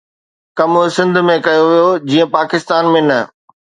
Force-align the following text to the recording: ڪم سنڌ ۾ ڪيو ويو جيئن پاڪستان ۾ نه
ڪم 0.57 0.73
سنڌ 0.95 1.15
۾ 1.27 1.35
ڪيو 1.45 1.63
ويو 1.69 1.89
جيئن 2.09 2.27
پاڪستان 2.35 2.83
۾ 2.93 3.01
نه 3.09 3.19